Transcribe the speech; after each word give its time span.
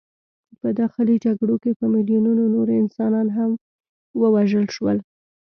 په 0.59 0.69
داخلي 0.79 1.15
جګړو 1.25 1.55
کې 1.63 1.71
په 1.79 1.85
میلیونونو 1.93 2.43
نور 2.55 2.67
انسانان 2.81 3.27
هم 3.37 3.51
ووژل 4.21 4.65
شول. 4.75 4.97